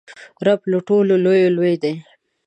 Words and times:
رب 0.45 0.61
له 0.71 0.79
ټولو 0.87 1.13
لویو 1.23 1.55
لوی 1.57 1.73
دئ. 1.83 1.95